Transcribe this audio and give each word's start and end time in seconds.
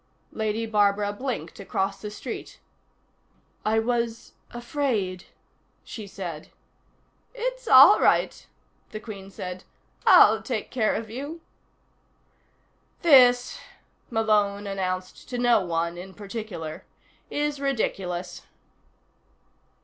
Lady 0.31 0.65
Barbara 0.65 1.13
blinked 1.13 1.59
across 1.59 2.01
the 2.01 2.09
seat. 2.09 2.59
"I 3.63 3.77
was 3.77 4.33
afraid," 4.49 5.25
she 5.83 6.07
said. 6.07 6.49
"It's 7.35 7.67
all 7.67 7.99
right," 7.99 8.47
the 8.89 8.99
Queen 8.99 9.29
said. 9.29 9.63
"I'll 10.07 10.41
take 10.41 10.71
care 10.71 10.95
of 10.95 11.11
you." 11.11 11.41
"This," 13.03 13.59
Malone 14.09 14.65
announced 14.65 15.29
to 15.29 15.37
no 15.37 15.61
one 15.63 15.99
in 15.99 16.15
particular, 16.15 16.87
"is 17.29 17.59
ridiculous." 17.59 18.47